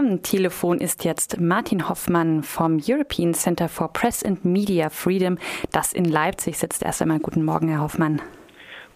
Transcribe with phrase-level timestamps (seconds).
[0.00, 5.36] Am Telefon ist jetzt Martin Hoffmann vom European Center for Press and Media Freedom,
[5.72, 6.82] das in Leipzig sitzt.
[6.82, 8.22] Erst einmal guten Morgen, Herr Hoffmann.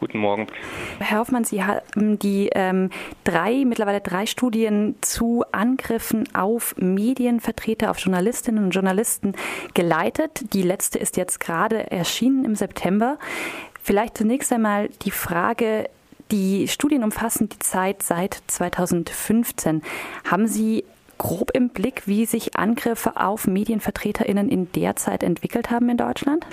[0.00, 0.46] Guten Morgen.
[1.00, 2.88] Herr Hoffmann, Sie haben die ähm,
[3.22, 9.34] drei, mittlerweile drei Studien zu Angriffen auf Medienvertreter, auf Journalistinnen und Journalisten
[9.74, 10.54] geleitet.
[10.54, 13.18] Die letzte ist jetzt gerade erschienen im September.
[13.82, 15.90] Vielleicht zunächst einmal die Frage,
[16.30, 19.82] die Studien umfassen die Zeit seit 2015.
[20.24, 20.84] Haben Sie
[21.18, 26.46] grob im Blick, wie sich Angriffe auf Medienvertreterinnen in der Zeit entwickelt haben in Deutschland?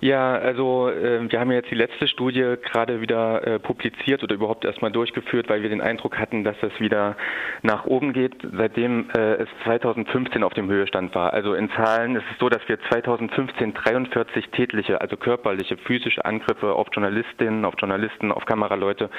[0.00, 4.64] Ja, also äh, wir haben jetzt die letzte Studie gerade wieder äh, publiziert oder überhaupt
[4.64, 7.16] erstmal durchgeführt, weil wir den Eindruck hatten, dass das wieder
[7.62, 11.32] nach oben geht, seitdem äh, es 2015 auf dem Höhestand war.
[11.32, 16.74] Also in Zahlen ist es so, dass wir 2015 43 tätliche, also körperliche, physische Angriffe
[16.74, 19.10] auf Journalistinnen, auf Journalisten, auf Kameraleute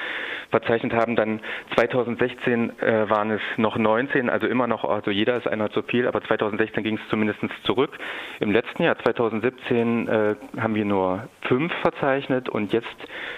[0.50, 1.16] verzeichnet haben.
[1.16, 1.40] Dann
[1.74, 6.06] 2016 äh, waren es noch 19, also immer noch, also jeder ist einer zu viel,
[6.06, 7.98] aber 2016 ging es zumindest zurück.
[8.40, 10.34] Im letzten Jahr, 2017, äh,
[10.66, 12.88] haben wir nur fünf verzeichnet und jetzt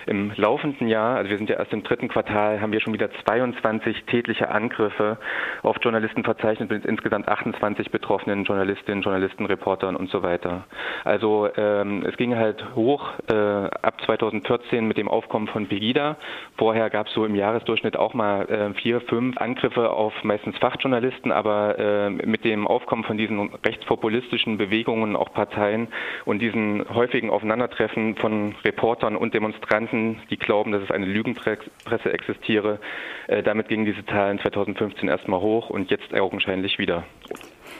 [0.06, 3.10] im laufenden Jahr, also wir sind ja erst im dritten Quartal, haben wir schon wieder
[3.26, 5.18] 22 tätliche Angriffe
[5.62, 10.64] auf Journalisten verzeichnet mit insgesamt 28 betroffenen Journalistinnen, Journalisten, Reportern und so weiter.
[11.04, 16.16] Also ähm, es ging halt hoch äh, ab 2014 mit dem Aufkommen von Pegida.
[16.56, 21.30] Vorher gab es so im Jahresdurchschnitt auch mal äh, vier, fünf Angriffe auf meistens Fachjournalisten,
[21.30, 25.88] aber äh, mit dem Aufkommen von diesen rechtspopulistischen Bewegungen, auch Parteien
[26.24, 32.12] und diesen häufigen häufigen Aufeinandertreffen von Reportern und Demonstranten, die glauben, dass es eine Lügenpresse
[32.12, 32.78] existiere.
[33.26, 37.02] Äh, damit gingen diese Zahlen 2015 erstmal hoch und jetzt augenscheinlich wieder.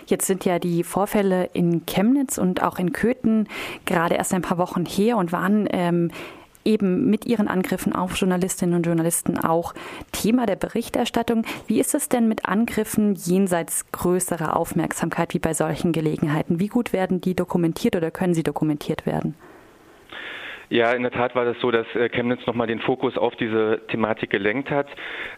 [0.07, 3.49] Jetzt sind ja die Vorfälle in Chemnitz und auch in Köthen
[3.87, 6.11] gerade erst ein paar Wochen her und waren ähm,
[6.69, 9.75] eben mit ihren Angriffen auf Journalistinnen und Journalisten auch
[10.13, 11.45] Thema der Berichterstattung.
[11.67, 16.61] Wie ist es denn mit Angriffen jenseits größerer Aufmerksamkeit wie bei solchen Gelegenheiten?
[16.61, 19.35] Wie gut werden die dokumentiert oder können sie dokumentiert werden?
[20.71, 23.81] Ja, in der Tat war das so, dass äh, Chemnitz nochmal den Fokus auf diese
[23.89, 24.87] Thematik gelenkt hat.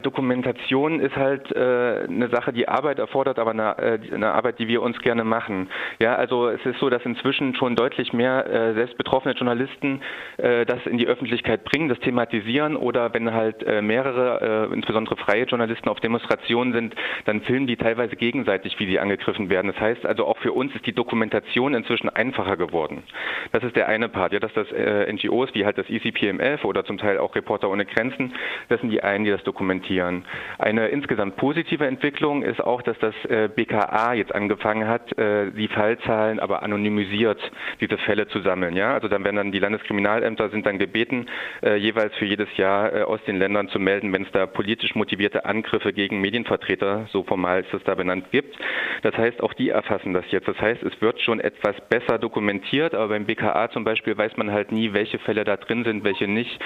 [0.03, 4.66] Dokumentation ist halt äh, eine Sache, die Arbeit erfordert, aber eine, äh, eine, Arbeit, die
[4.66, 5.69] wir uns gerne machen.
[6.00, 10.03] Ja, also es ist so, dass inzwischen schon deutlich mehr äh, selbst betroffene Journalisten
[10.38, 15.16] äh, das in die Öffentlichkeit bringen, das thematisieren oder wenn halt äh, mehrere, äh, insbesondere
[15.16, 16.94] freie Journalisten auf Demonstrationen sind,
[17.27, 19.69] dann filmen die teilweise gegenseitig, wie sie angegriffen werden.
[19.69, 23.04] Das heißt also auch für uns ist die Dokumentation inzwischen einfacher geworden.
[23.53, 26.84] Das ist der eine Part, ja, dass das äh, NGOs wie halt das ECPMF oder
[26.84, 28.34] zum Teil auch Reporter ohne Grenzen,
[28.69, 30.25] das sind die einen, die das dokumentieren.
[30.58, 35.69] Eine insgesamt positive Entwicklung ist auch, dass das äh, BKA jetzt angefangen hat, äh, die
[35.69, 37.41] Fallzahlen aber anonymisiert
[37.80, 38.76] diese Fälle zu sammeln.
[38.76, 41.26] Ja, also dann werden dann die Landeskriminalämter sind dann gebeten,
[41.62, 45.44] äh, jeweils für jedes Jahr aus den Ländern zu melden, wenn es da politisch motivierte
[45.44, 48.56] Angriffe gegen Medienvertreter, so formal ist das da benannt, gibt.
[49.03, 50.48] Das heißt, auch die erfassen das jetzt.
[50.48, 54.50] Das heißt, es wird schon etwas besser dokumentiert, aber beim BKA zum Beispiel weiß man
[54.53, 56.60] halt nie, welche welche Fälle da drin sind, welche nicht,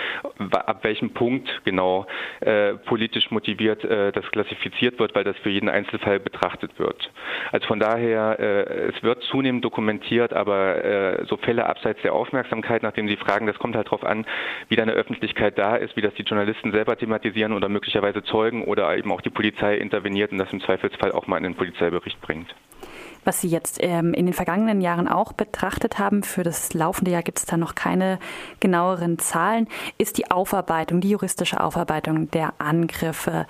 [0.51, 2.07] ab welchem Punkt genau
[2.41, 7.11] äh, politisch motiviert äh, das klassifiziert wird, weil das für jeden Einzelfall betrachtet wird.
[7.53, 12.83] Also von daher, äh, es wird zunehmend dokumentiert, aber äh, so Fälle abseits der Aufmerksamkeit,
[12.83, 14.27] nachdem Sie fragen, das kommt halt darauf an,
[14.69, 18.65] wie da eine Öffentlichkeit da ist, wie das die Journalisten selber thematisieren oder möglicherweise Zeugen
[18.65, 22.21] oder eben auch die Polizei interveniert und das im Zweifelsfall auch mal in den Polizeibericht
[22.21, 22.55] bringt.
[23.25, 27.23] Was Sie jetzt ähm, in den vergangenen Jahren auch betrachtet haben, für das laufende Jahr
[27.23, 28.19] gibt es da noch keine
[28.61, 29.69] genaueren Zahlen,
[29.99, 33.47] ist die Aufarbeitung, die juristische Aufarbeitung der Angriffe.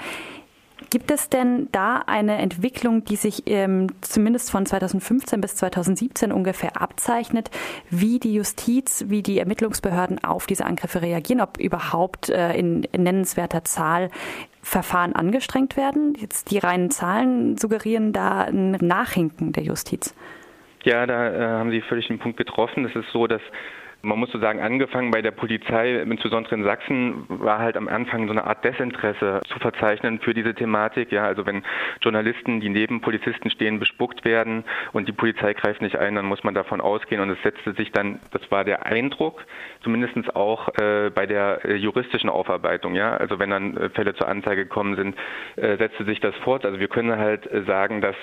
[0.91, 6.81] Gibt es denn da eine Entwicklung, die sich ähm, zumindest von 2015 bis 2017 ungefähr
[6.81, 7.51] abzeichnet,
[7.91, 13.03] wie die Justiz, wie die Ermittlungsbehörden auf diese Angriffe reagieren, ob überhaupt äh, in, in
[13.03, 14.11] nennenswerter Zahl
[14.65, 16.15] Verfahren angestrengt werden?
[16.19, 20.15] Jetzt die reinen Zahlen suggerieren da ein Nachhinken der Justiz.
[20.85, 22.85] Ja, da äh, haben Sie völlig den Punkt getroffen.
[22.85, 23.43] Es ist so, dass
[24.05, 28.27] man muss so sagen, angefangen bei der Polizei, insbesondere in Sachsen, war halt am Anfang
[28.27, 31.13] so eine Art Desinteresse zu verzeichnen für diese Thematik.
[31.13, 31.63] Ja, also wenn
[32.01, 36.45] Journalisten, die neben Polizisten stehen, bespuckt werden und die Polizei greift nicht ein, dann muss
[36.45, 39.45] man davon ausgehen und es setzte sich dann, das war der Eindruck,
[39.83, 42.95] zumindest auch äh, bei der äh, juristischen Aufarbeitung.
[42.95, 45.17] Ja, also wenn dann äh, Fälle zur Anzeige gekommen sind,
[45.57, 46.65] äh, setzte sich das fort.
[46.65, 48.17] Also wir können halt äh, sagen, dass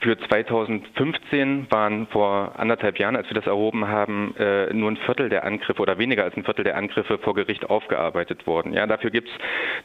[0.00, 5.23] für 2015 waren vor anderthalb Jahren, als wir das erhoben haben, äh, nur ein Viertel
[5.24, 8.74] Viertel der Angriffe oder weniger als ein Viertel der Angriffe vor Gericht aufgearbeitet worden.
[8.74, 9.34] Ja, dafür gibt es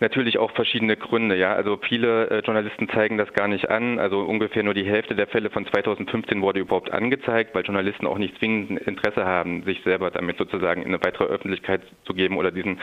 [0.01, 1.37] natürlich auch verschiedene Gründe.
[1.37, 3.99] Ja, also viele äh, Journalisten zeigen das gar nicht an.
[3.99, 8.17] Also ungefähr nur die Hälfte der Fälle von 2015 wurde überhaupt angezeigt, weil Journalisten auch
[8.17, 12.51] nicht zwingend Interesse haben, sich selber damit sozusagen in eine weitere Öffentlichkeit zu geben oder
[12.51, 12.79] diesen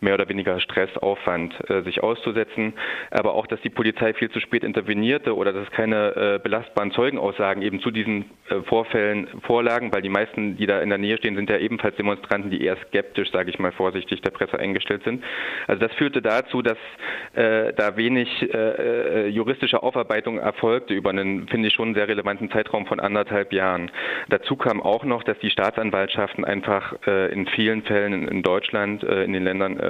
[0.00, 2.74] mehr oder weniger Stressaufwand äh, sich auszusetzen,
[3.10, 7.62] aber auch, dass die Polizei viel zu spät intervenierte oder dass keine äh, belastbaren Zeugenaussagen
[7.62, 11.36] eben zu diesen äh, Vorfällen vorlagen, weil die meisten, die da in der Nähe stehen,
[11.36, 15.22] sind ja ebenfalls Demonstranten, die eher skeptisch, sage ich mal vorsichtig, der Presse eingestellt sind.
[15.66, 16.78] Also das führte dazu, dass
[17.34, 22.86] äh, da wenig äh, juristische Aufarbeitung erfolgte über einen, finde ich, schon sehr relevanten Zeitraum
[22.86, 23.90] von anderthalb Jahren.
[24.28, 29.24] Dazu kam auch noch, dass die Staatsanwaltschaften einfach äh, in vielen Fällen in Deutschland, äh,
[29.24, 29.89] in den Ländern äh,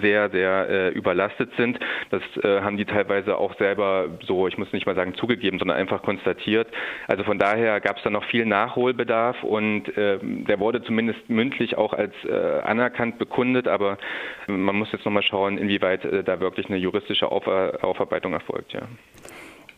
[0.00, 1.78] sehr, sehr überlastet sind.
[2.10, 6.02] Das haben die teilweise auch selber so, ich muss nicht mal sagen zugegeben, sondern einfach
[6.02, 6.68] konstatiert.
[7.06, 11.92] Also von daher gab es da noch viel Nachholbedarf und der wurde zumindest mündlich auch
[11.92, 12.14] als
[12.64, 13.98] anerkannt bekundet, aber
[14.46, 18.72] man muss jetzt nochmal schauen, inwieweit da wirklich eine juristische Aufarbeitung erfolgt.
[18.72, 18.82] Ja.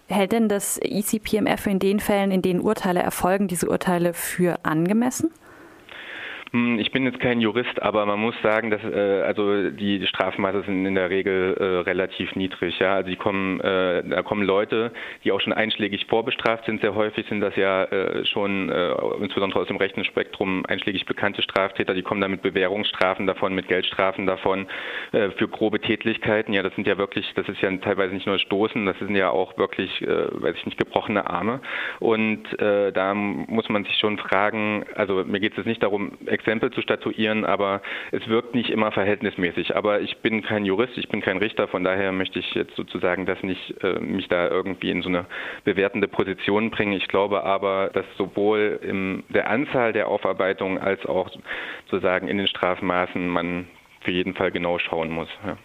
[0.08, 5.30] Hält denn das ECPMF in den Fällen, in denen Urteile erfolgen, diese Urteile für angemessen?
[6.52, 10.64] Hm, ich bin jetzt kein Jurist, aber man muss sagen, dass äh, also die Strafmaße
[10.66, 12.78] sind in der Regel äh, relativ niedrig.
[12.78, 14.93] Ja, also die kommen, äh, da kommen Leute,
[15.25, 16.82] die auch schon einschlägig vorbestraft sind.
[16.82, 21.40] Sehr häufig sind das ja äh, schon äh, insbesondere aus dem rechten Spektrum einschlägig bekannte
[21.40, 21.94] Straftäter.
[21.94, 24.66] Die kommen da mit Bewährungsstrafen davon, mit Geldstrafen davon
[25.12, 26.52] äh, für grobe Tätlichkeiten.
[26.52, 29.31] Ja, das sind ja wirklich, das ist ja teilweise nicht nur Stoßen, das sind ja
[29.31, 31.62] auch wirklich, äh, weiß ich nicht, gebrochene Arme.
[31.98, 34.84] Und äh, da muss man sich schon fragen.
[34.96, 39.77] Also mir geht es nicht darum Exempel zu statuieren, aber es wirkt nicht immer verhältnismäßig.
[39.77, 43.27] Aber ich bin kein Jurist, ich bin kein Richter, von daher möchte ich jetzt sozusagen
[43.27, 45.27] das nicht äh, mich da irgendwie in so eine
[45.65, 46.93] bewertende Position bringen.
[46.93, 51.31] Ich glaube aber, dass sowohl in der Anzahl der Aufarbeitungen als auch
[51.87, 53.69] sozusagen in den Strafmaßen man
[54.00, 55.29] für jeden Fall genau schauen muss.
[55.47, 55.56] Ja.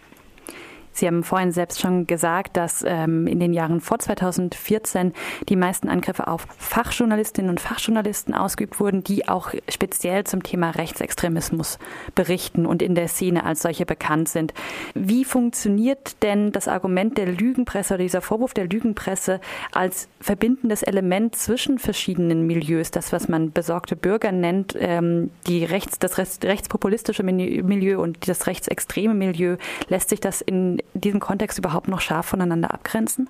[0.92, 5.12] Sie haben vorhin selbst schon gesagt, dass ähm, in den Jahren vor 2014
[5.48, 11.78] die meisten Angriffe auf Fachjournalistinnen und Fachjournalisten ausgeübt wurden, die auch speziell zum Thema Rechtsextremismus
[12.14, 14.54] berichten und in der Szene als solche bekannt sind.
[14.94, 19.40] Wie funktioniert denn das Argument der Lügenpresse oder dieser Vorwurf der Lügenpresse
[19.72, 25.98] als verbindendes Element zwischen verschiedenen Milieus, das was man besorgte Bürger nennt, ähm, die rechts,
[25.98, 29.56] das rechtspopulistische Milieu und das rechtsextreme Milieu,
[29.88, 33.28] lässt sich das in diesem Kontext überhaupt noch scharf voneinander abgrenzen?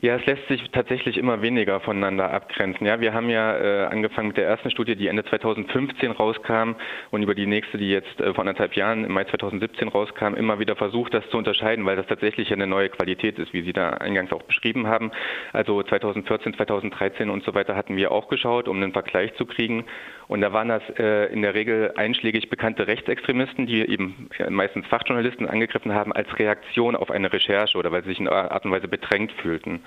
[0.00, 2.86] Ja, es lässt sich tatsächlich immer weniger voneinander abgrenzen.
[2.86, 6.76] Ja, wir haben ja äh, angefangen mit der ersten Studie, die Ende 2015 rauskam
[7.10, 10.60] und über die nächste, die jetzt äh, vor anderthalb Jahren im Mai 2017 rauskam, immer
[10.60, 13.90] wieder versucht, das zu unterscheiden, weil das tatsächlich eine neue Qualität ist, wie Sie da
[13.90, 15.10] eingangs auch beschrieben haben.
[15.52, 19.84] Also 2014, 2013 und so weiter hatten wir auch geschaut, um einen Vergleich zu kriegen.
[20.28, 25.48] Und da waren das äh, in der Regel einschlägig bekannte Rechtsextremisten, die eben meistens Fachjournalisten
[25.48, 28.86] angegriffen haben als Reaktion auf eine Recherche oder weil sie sich in Art und Weise
[28.86, 29.80] bedrängt fühlten.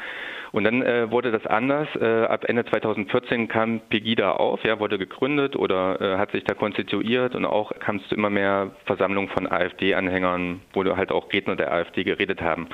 [0.51, 1.87] Und dann äh, wurde das anders.
[1.95, 6.53] Äh, ab Ende 2014 kam Pegida auf, ja, wurde gegründet oder äh, hat sich da
[6.53, 11.55] konstituiert und auch kam es zu immer mehr Versammlungen von AfD-Anhängern, wo halt auch Redner
[11.55, 12.67] der AfD geredet haben.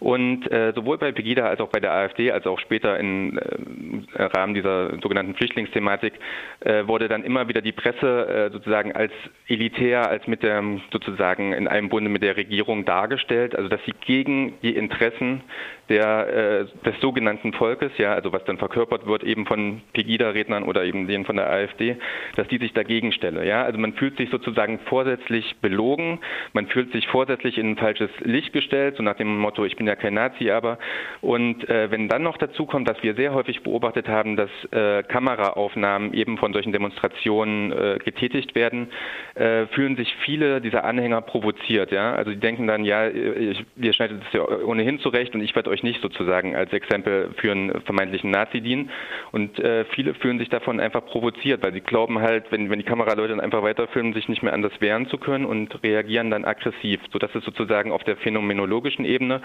[0.00, 4.22] Und äh, sowohl bei Pegida als auch bei der AfD, als auch später im äh,
[4.22, 6.14] Rahmen dieser sogenannten Flüchtlingsthematik,
[6.60, 9.12] äh, wurde dann immer wieder die Presse äh, sozusagen als
[9.48, 13.94] elitär, als mit der sozusagen in einem Bunde mit der Regierung dargestellt, also dass sie
[14.04, 15.42] gegen die Interessen
[15.88, 20.84] der, äh, des sogenannten Volkes, ja, also was dann verkörpert wird eben von Pegida-Rednern oder
[20.84, 21.96] eben denen von der AfD,
[22.34, 23.46] dass die sich dagegen stelle.
[23.46, 26.18] Ja, also man fühlt sich sozusagen vorsätzlich belogen,
[26.52, 29.85] man fühlt sich vorsätzlich in ein falsches Licht gestellt, so nach dem Motto, ich bin
[29.86, 30.78] ja kein Nazi, aber
[31.20, 35.02] und äh, wenn dann noch dazu kommt, dass wir sehr häufig beobachtet haben, dass äh,
[35.02, 38.88] Kameraaufnahmen eben von solchen Demonstrationen äh, getätigt werden,
[39.34, 41.92] äh, fühlen sich viele dieser Anhänger provoziert.
[41.92, 45.54] Ja, also die denken dann, ja, ich, ihr schneidet es ja ohnehin zurecht und ich
[45.54, 48.90] werde euch nicht sozusagen als Exempel für einen vermeintlichen Nazi dienen.
[49.32, 52.84] Und äh, viele fühlen sich davon einfach provoziert, weil sie glauben halt, wenn, wenn die
[52.84, 57.00] Kameraleute dann einfach weiterfilmen, sich nicht mehr anders wehren zu können und reagieren dann aggressiv.
[57.12, 59.40] So dass es sozusagen auf der phänomenologischen Ebene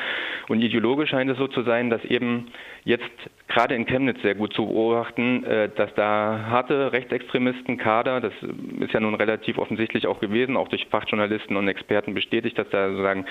[0.48, 2.48] und ideologisch scheint es so zu sein, dass eben
[2.84, 3.10] jetzt
[3.48, 8.34] gerade in Chemnitz sehr gut zu beobachten, äh, dass da harte Rechtsextremisten, Kader, das
[8.80, 12.90] ist ja nun relativ offensichtlich auch gewesen, auch durch Fachjournalisten und Experten bestätigt, dass da
[12.90, 13.26] sozusagen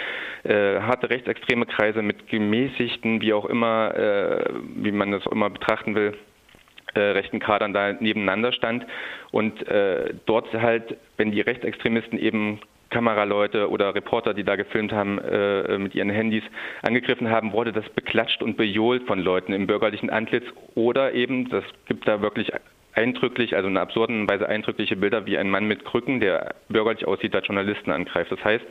[0.45, 4.45] äh, harte rechtsextreme Kreise mit gemäßigt Geschichten, wie auch immer, äh,
[4.76, 6.16] wie man das auch immer betrachten will,
[6.92, 8.85] rechten Kadern da nebeneinander stand.
[9.30, 9.64] Und
[10.26, 12.59] dort halt, wenn die Rechtsextremisten eben
[12.90, 16.42] Kameraleute oder Reporter, die da gefilmt haben, äh, mit ihren Handys
[16.82, 20.44] angegriffen haben, wurde das beklatscht und bejohlt von Leuten im bürgerlichen Antlitz.
[20.75, 22.52] Oder eben, das gibt da wirklich
[22.94, 27.06] eindrücklich, also in einer absurden Weise eindrückliche Bilder wie ein Mann mit Krücken, der bürgerlich
[27.06, 28.32] aussieht, als Journalisten angreift.
[28.32, 28.64] Das heißt,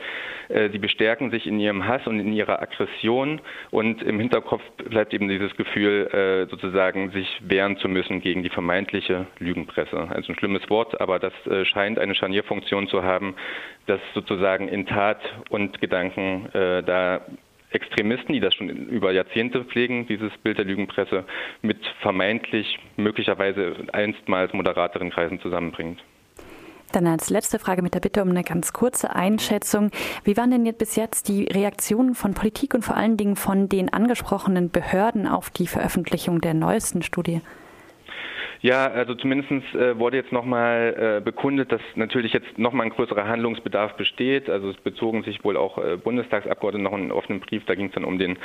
[0.49, 5.13] äh, sie bestärken sich in ihrem Hass und in ihrer Aggression und im Hinterkopf bleibt
[5.13, 10.07] eben dieses Gefühl, äh, sozusagen sich wehren zu müssen gegen die vermeintliche Lügenpresse.
[10.09, 13.35] Also ein schlimmes Wort, aber das äh, scheint eine Scharnierfunktion zu haben,
[13.85, 17.21] dass sozusagen in Tat und Gedanken da
[17.71, 21.25] Extremisten, die das schon über Jahrzehnte pflegen, dieses Bild der Lügenpresse,
[21.61, 26.03] mit vermeintlich möglicherweise einstmals moderateren Kreisen zusammenbringt.
[26.91, 29.91] Dann als letzte Frage mit der Bitte um eine ganz kurze Einschätzung.
[30.23, 33.69] Wie waren denn jetzt bis jetzt die Reaktionen von Politik und vor allen Dingen von
[33.69, 37.41] den angesprochenen Behörden auf die Veröffentlichung der neuesten Studie?
[38.61, 43.25] Ja, also zumindest äh, wurde jetzt nochmal äh, bekundet, dass natürlich jetzt nochmal ein größerer
[43.25, 44.49] Handlungsbedarf besteht.
[44.49, 47.63] Also es bezogen sich wohl auch äh, Bundestagsabgeordnete noch einen offenen Brief.
[47.65, 48.37] Da ging es dann um, den,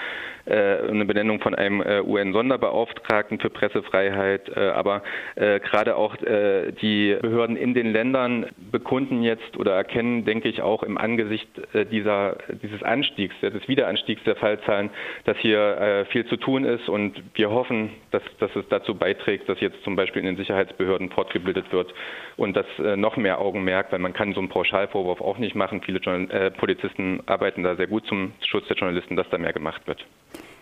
[0.46, 4.56] um eine Benennung von einem UN-Sonderbeauftragten für Pressefreiheit.
[4.56, 5.02] Aber
[5.36, 10.98] gerade auch die Behörden in den Ländern bekunden jetzt oder erkennen, denke ich, auch im
[10.98, 11.48] Angesicht
[11.90, 14.90] dieser, dieses Anstiegs, des Wiederanstiegs der Fallzahlen,
[15.24, 16.88] dass hier viel zu tun ist.
[16.88, 20.36] Und wir hoffen, dass, dass es dazu beiträgt, dass jetzt zum Beispiel Beispiel in den
[20.36, 21.92] Sicherheitsbehörden fortgebildet wird
[22.36, 25.82] und das äh, noch mehr Augenmerk, weil man kann so einen Pauschalvorwurf auch nicht machen.
[25.82, 29.86] Viele äh, Polizisten arbeiten da sehr gut zum Schutz der Journalisten, dass da mehr gemacht
[29.86, 30.04] wird.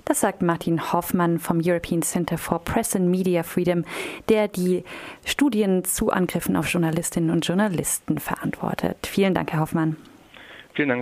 [0.04, 3.84] Das sagt Martin Hoffmann vom European Center for Press and Media Freedom,
[4.28, 4.84] der die
[5.24, 8.96] Studien zu Angriffen auf Journalistinnen und Journalisten verantwortet.
[9.06, 9.96] Vielen Dank, Herr Hoffmann.
[10.74, 11.00] Vielen Dank,